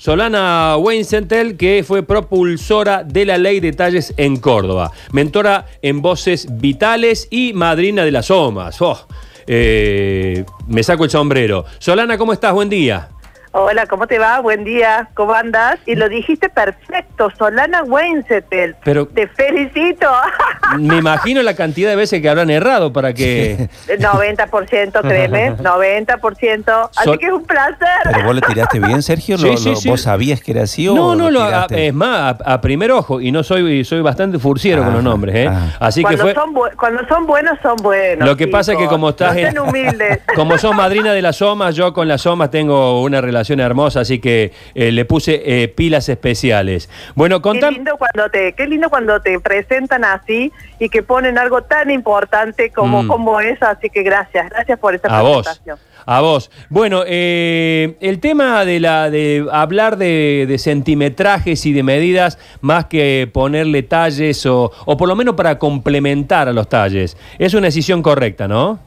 [0.00, 6.46] Solana Weinzentel, que fue propulsora de la ley de talles en Córdoba, mentora en voces
[6.58, 8.80] vitales y madrina de las OMAS.
[8.80, 8.98] Oh,
[9.46, 11.66] eh, me saco el sombrero.
[11.78, 12.54] Solana, ¿cómo estás?
[12.54, 13.10] Buen día.
[13.52, 14.38] Hola, ¿cómo te va?
[14.38, 15.80] Buen día, ¿cómo andas?
[15.84, 18.76] Y lo dijiste perfecto, Solana Wencetel.
[18.84, 20.06] Pero- Te felicito.
[20.78, 23.68] Me imagino la cantidad de veces que habrán errado para que...
[23.88, 26.90] 90%, créeme, 90%.
[26.96, 27.88] Así Sol- que es un placer.
[28.04, 29.36] ¿Pero vos le tiraste bien, Sergio?
[29.36, 29.88] Sí, ¿Lo- sí, lo- sí.
[29.88, 32.92] ¿Vos sabías que era así o No, no, lo, a- es más, a, a primer
[32.92, 35.48] ojo, y no soy, soy bastante furciero con los Ajá, nombres, ¿eh?
[35.48, 35.76] ajá.
[35.80, 36.34] Así que cuando, fue...
[36.34, 38.28] son bu- cuando son buenos, son buenos.
[38.28, 40.20] Lo que pasa es que como estás No en-.
[40.36, 44.18] Como sos madrina de las somas, yo con las somas tengo una relación hermosa, así
[44.18, 46.88] que eh, le puse eh, pilas especiales.
[47.14, 47.72] Bueno, Qué contame...
[47.76, 52.70] lindo cuando te, qué lindo cuando te presentan así y que ponen algo tan importante
[52.70, 53.08] como, Mm.
[53.08, 55.78] como eso, así que gracias, gracias por esta A vos, presentación.
[56.04, 56.50] a vos.
[56.68, 62.86] Bueno, eh, el tema de la de hablar de, de centimetrajes y de medidas más
[62.86, 67.66] que ponerle talles o, o por lo menos para complementar a los talles, es una
[67.68, 68.80] decisión correcta, ¿no?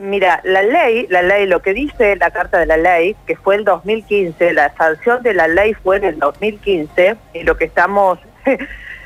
[0.00, 3.56] Mira, la ley, la ley, lo que dice la carta de la ley, que fue
[3.56, 8.18] el 2015, la sanción de la ley fue en el 2015, y lo que estamos,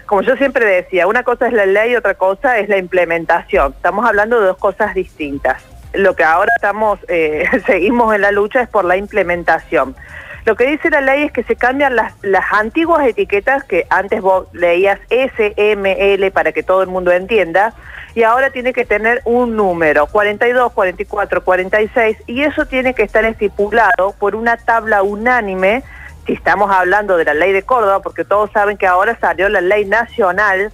[0.06, 3.72] como yo siempre decía, una cosa es la ley y otra cosa es la implementación.
[3.72, 5.64] Estamos hablando de dos cosas distintas.
[5.94, 9.96] Lo que ahora estamos, eh, seguimos en la lucha es por la implementación.
[10.44, 14.20] Lo que dice la ley es que se cambian las, las antiguas etiquetas que antes
[14.20, 17.72] vos leías S, M, L para que todo el mundo entienda,
[18.14, 23.24] y ahora tiene que tener un número, 42, 44, 46, y eso tiene que estar
[23.24, 25.82] estipulado por una tabla unánime,
[26.26, 29.62] si estamos hablando de la ley de Córdoba, porque todos saben que ahora salió la
[29.62, 30.72] ley nacional,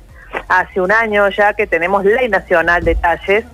[0.49, 3.45] hace un año ya que tenemos ley nacional de talles,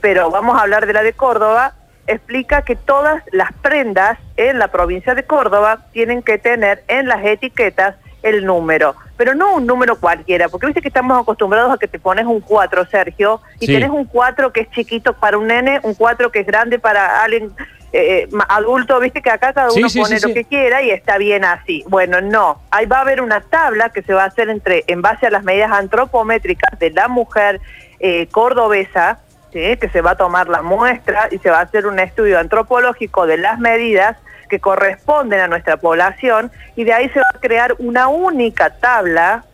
[0.00, 1.74] pero vamos a hablar de la de Córdoba,
[2.06, 7.24] explica que todas las prendas en la provincia de Córdoba tienen que tener en las
[7.24, 11.86] etiquetas el número, pero no un número cualquiera, porque viste que estamos acostumbrados a que
[11.86, 13.72] te pones un 4, Sergio, y Sí.
[13.72, 17.22] tenés un 4 que es chiquito para un nene, un 4 que es grande para
[17.22, 17.52] alguien
[17.92, 21.16] eh, ma- adulto, viste que acá cada uno sí, pone lo que quiera y está
[21.18, 21.82] bien así.
[21.88, 25.00] Bueno, no, ahí va a haber una tabla que se va a hacer entre en
[25.00, 27.60] base a las medidas antropométricas de la mujer
[28.00, 29.20] eh, cordobesa,
[29.56, 29.76] ¿sí?
[29.78, 33.26] que se va a tomar la muestra y se va a hacer un estudio antropológico
[33.26, 34.16] de las medidas
[34.50, 39.44] que corresponden a nuestra población y de ahí se va a crear una única tabla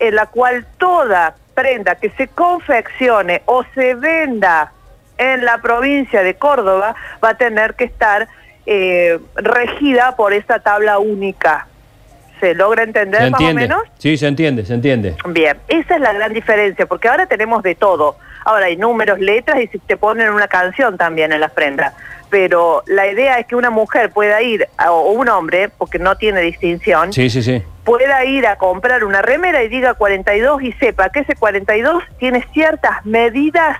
[0.00, 4.72] en la cual toda prenda que se confeccione o se venda
[5.16, 8.28] en la provincia de Córdoba va a tener que estar
[8.66, 11.68] eh, regida por esta tabla única.
[12.40, 13.82] ¿Se logra entender ¿Se más o menos?
[13.98, 15.14] Sí, se entiende, se entiende.
[15.28, 18.16] Bien, esa es la gran diferencia, porque ahora tenemos de todo.
[18.44, 21.92] Ahora hay números, letras y si te ponen una canción también en las prendas.
[22.30, 26.40] Pero la idea es que una mujer pueda ir, o un hombre, porque no tiene
[26.40, 27.62] distinción, Sí, sí, sí.
[27.84, 32.42] pueda ir a comprar una remera y diga 42 y sepa que ese 42 tiene
[32.54, 33.78] ciertas medidas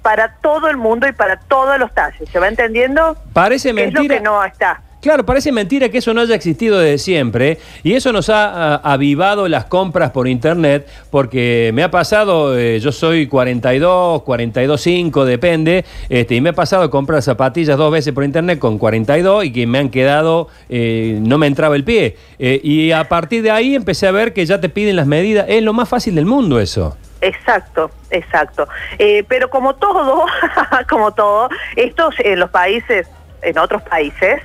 [0.00, 2.26] para todo el mundo y para todos los talles.
[2.30, 3.18] ¿Se va entendiendo?
[3.34, 4.16] Parece ¿Qué es lo mentira.
[4.16, 4.80] que no está?
[5.00, 9.48] Claro, parece mentira que eso no haya existido desde siempre y eso nos ha avivado
[9.48, 16.34] las compras por internet porque me ha pasado, eh, yo soy 42, 42.5, depende, este,
[16.34, 19.78] y me ha pasado comprar zapatillas dos veces por internet con 42 y que me
[19.78, 22.16] han quedado, eh, no me entraba el pie.
[22.38, 25.46] Eh, y a partir de ahí empecé a ver que ya te piden las medidas,
[25.48, 26.96] es lo más fácil del mundo eso.
[27.22, 28.66] Exacto, exacto.
[28.98, 30.26] Eh, pero como todo,
[30.88, 33.08] como todo, estos en los países,
[33.42, 34.40] en otros países,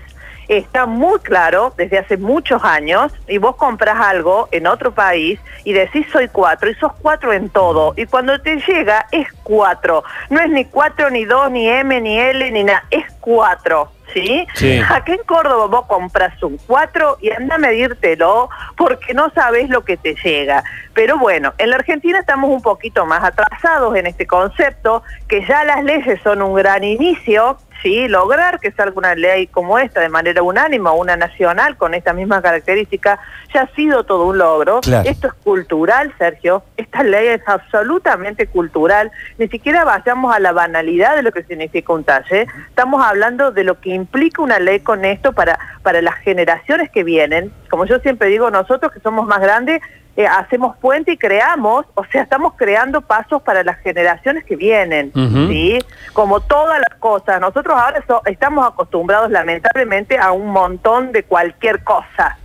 [0.47, 5.73] está muy claro desde hace muchos años y vos compras algo en otro país y
[5.73, 10.39] decís soy cuatro y sos cuatro en todo y cuando te llega es cuatro, no
[10.39, 13.91] es ni cuatro ni dos ni M ni L ni nada, es cuatro.
[14.13, 14.47] ¿Sí?
[14.53, 14.79] Sí.
[14.79, 19.83] Acá en Córdoba vos compras un 4 y anda a medírtelo porque no sabes lo
[19.83, 20.63] que te llega.
[20.93, 25.65] Pero bueno, en la Argentina estamos un poquito más atrasados en este concepto, que ya
[25.65, 28.07] las leyes son un gran inicio, ¿sí?
[28.07, 32.13] Lograr que salga una ley como esta de manera unánime, o una nacional con esta
[32.13, 33.19] misma característica,
[33.53, 34.81] ya ha sido todo un logro.
[34.81, 35.09] Claro.
[35.09, 36.63] Esto es cultural, Sergio.
[36.77, 39.11] Esta ley es absolutamente cultural.
[39.37, 42.47] Ni siquiera vayamos a la banalidad de lo que significa un talle.
[42.69, 47.03] Estamos hablando de lo que implica una ley con esto para, para las generaciones que
[47.03, 47.51] vienen.
[47.69, 49.81] Como yo siempre digo, nosotros que somos más grandes,
[50.17, 55.11] eh, hacemos puente y creamos, o sea, estamos creando pasos para las generaciones que vienen.
[55.49, 55.79] ¿sí?
[56.13, 57.41] Como todas las cosas.
[57.41, 62.37] Nosotros ahora so- estamos acostumbrados, lamentablemente, a un montón de cualquier cosa.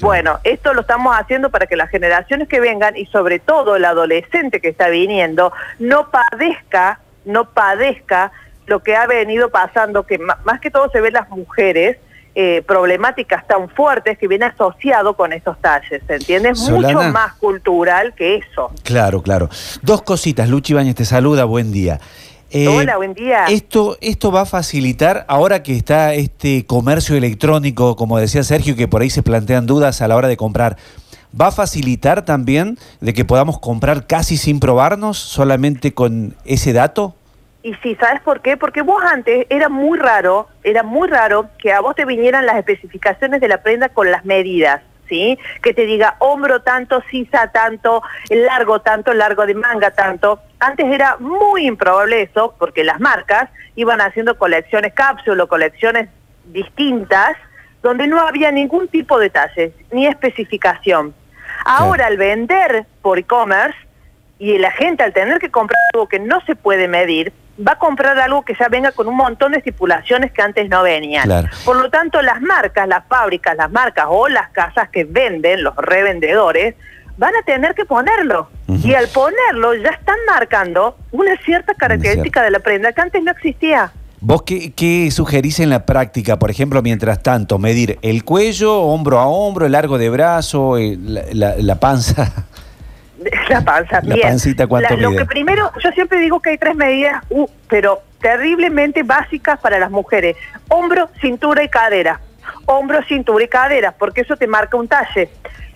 [0.00, 3.84] Bueno, esto lo estamos haciendo para que las generaciones que vengan y sobre todo el
[3.84, 8.30] adolescente que está viniendo no padezca, no padezca
[8.66, 11.98] lo que ha venido pasando, que más que todo se ve las mujeres
[12.40, 16.50] eh, problemáticas tan fuertes que viene asociado con esos talles, ¿se entiende?
[16.50, 18.70] Es mucho más cultural que eso.
[18.84, 19.48] Claro, claro.
[19.82, 20.48] Dos cositas.
[20.48, 21.98] Luchi Bañez te saluda, buen día.
[22.52, 23.46] Eh, Hola, buen día.
[23.46, 28.86] Esto, esto va a facilitar, ahora que está este comercio electrónico, como decía Sergio, que
[28.86, 30.76] por ahí se plantean dudas a la hora de comprar,
[31.38, 37.16] ¿va a facilitar también de que podamos comprar casi sin probarnos, solamente con ese dato?
[37.68, 38.56] Y sí, ¿sabes por qué?
[38.56, 42.56] Porque vos antes era muy raro, era muy raro que a vos te vinieran las
[42.56, 45.38] especificaciones de la prenda con las medidas, ¿sí?
[45.62, 50.40] Que te diga hombro tanto, sisa tanto, largo tanto, largo de manga tanto.
[50.58, 56.08] Antes era muy improbable eso, porque las marcas iban haciendo colecciones cápsula colecciones
[56.46, 57.36] distintas,
[57.82, 61.14] donde no había ningún tipo de talles, ni especificación.
[61.66, 63.76] Ahora, al vender por e-commerce,
[64.38, 67.30] y la gente al tener que comprar algo que no se puede medir,
[67.66, 70.82] va a comprar algo que ya venga con un montón de estipulaciones que antes no
[70.82, 71.24] venían.
[71.24, 71.48] Claro.
[71.64, 75.74] Por lo tanto, las marcas, las fábricas, las marcas o las casas que venden, los
[75.76, 76.74] revendedores,
[77.16, 78.48] van a tener que ponerlo.
[78.84, 83.32] Y al ponerlo ya están marcando una cierta característica de la prenda que antes no
[83.32, 83.90] existía.
[84.20, 89.18] ¿Vos qué, qué sugerís en la práctica, por ejemplo, mientras tanto, medir el cuello, hombro
[89.20, 92.32] a hombro, el largo de brazo, eh, la, la- la panza?
[93.48, 94.28] La panza, La bien.
[94.28, 95.20] pancita, ¿cuánto La- Lo mide?
[95.20, 99.90] que primero, yo siempre digo que hay tres medidas, uh, pero terriblemente básicas para las
[99.90, 100.36] mujeres.
[100.68, 102.20] Hombro, cintura y cadera.
[102.66, 105.30] Hombro, cintura y cadera, porque eso te marca un talle.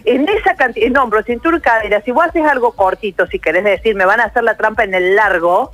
[0.04, 3.64] En esa cantidad, en hombro, cintura y cadera, si vos haces algo cortito, si querés
[3.64, 5.70] decir, me van a hacer la trampa en el largo,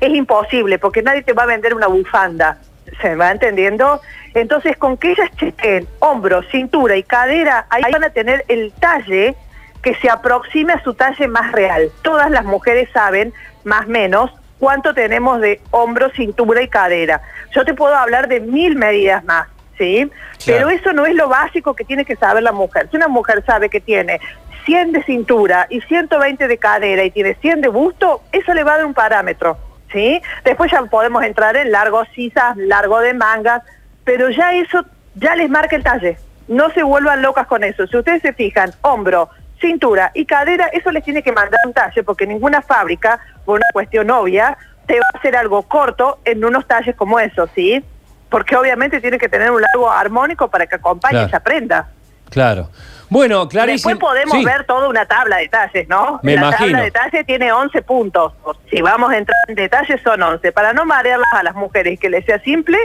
[0.00, 2.58] es imposible, porque nadie te va a vender una bufanda.
[3.00, 4.00] ¿Se va entendiendo?
[4.34, 9.34] Entonces, con que ellas chequen hombro, cintura y cadera, ahí van a tener el talle
[9.82, 11.90] que se aproxime a su talle más real.
[12.02, 13.32] Todas las mujeres saben,
[13.64, 17.20] más o menos, cuánto tenemos de hombro, cintura y cadera.
[17.50, 20.10] Yo te puedo hablar de mil medidas más, ¿sí?
[20.46, 22.88] Pero eso no es lo básico que tiene que saber la mujer.
[22.90, 24.20] Si una mujer sabe que tiene
[24.64, 28.74] 100 de cintura y 120 de cadera y tiene 100 de busto, eso le va
[28.74, 29.58] a dar un parámetro,
[29.90, 30.22] ¿sí?
[30.44, 33.62] Después ya podemos entrar en largo sisas, largo de mangas,
[34.04, 34.84] pero ya eso
[35.16, 36.18] ya les marca el talle.
[36.48, 37.86] No se vuelvan locas con eso.
[37.86, 39.28] Si ustedes se fijan, hombro,
[39.62, 43.66] cintura y cadera, eso les tiene que mandar un talle, porque ninguna fábrica, por una
[43.72, 47.82] cuestión obvia, te va a hacer algo corto en unos talles como esos, ¿sí?
[48.28, 51.28] Porque obviamente tiene que tener un largo armónico para que acompañe Claro.
[51.28, 51.88] esa prenda.
[52.28, 52.68] Claro.
[53.08, 53.90] Bueno, clarísimo.
[53.90, 54.44] Después podemos Sí.
[54.44, 56.18] ver toda una tabla de talles, ¿no?
[56.22, 56.70] Me la imagino.
[56.72, 58.32] tabla de talles tiene 11 puntos.
[58.70, 60.50] Si vamos a entrar en detalles son 11.
[60.50, 62.78] Para no marearlas a las mujeres y que les sea simple,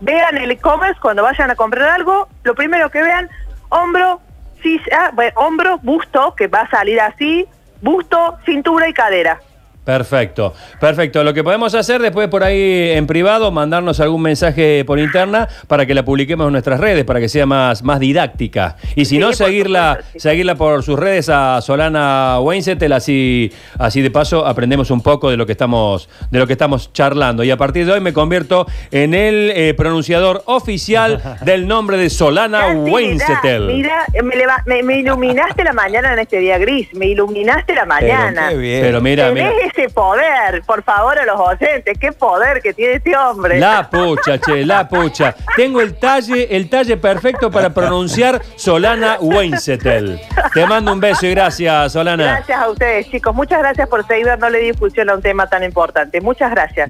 [0.00, 3.28] vean el e-commerce cuando vayan a comprar algo, lo primero que vean,
[3.68, 4.20] hombro,
[4.62, 7.46] sí, ah, bueno, hombro, busto, que va a salir así,
[7.80, 9.40] busto, cintura y cadera.
[9.86, 11.22] Perfecto, perfecto.
[11.22, 15.86] Lo que podemos hacer después por ahí en privado, mandarnos algún mensaje por interna para
[15.86, 18.76] que la publiquemos en nuestras redes, para que sea más, más didáctica.
[18.96, 20.18] Y si Sí, no, seguirla, supuesto, sí.
[20.20, 25.36] seguirla por sus redes a Solana Weinzettel, así, así de paso aprendemos un poco de
[25.36, 27.44] lo que estamos, de lo que estamos charlando.
[27.44, 32.10] Y a partir de hoy me convierto en el eh, pronunciador oficial del nombre de
[32.10, 33.66] Solana Weinzettel.
[33.68, 37.84] Mira, me, leva- me- me iluminaste la mañana en este día gris, me iluminaste la
[37.86, 38.48] mañana.
[38.50, 38.80] qué bien.
[38.82, 39.50] Pero mira, mira.
[39.76, 43.58] Ese poder, por favor, a los oyentes, qué poder que tiene este hombre.
[43.58, 45.34] La pucha, che, la pucha.
[45.54, 50.20] Tengo el talle, el talle perfecto para pronunciar Solana Weinzettel.
[50.54, 52.24] Te mando un beso y gracias, Solana.
[52.24, 53.34] Gracias a ustedes, chicos.
[53.34, 56.20] Muchas gracias por seguir dándole difusión a un tema tan importante.
[56.20, 56.76] Muchas gracias.